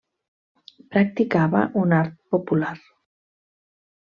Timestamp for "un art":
1.83-2.17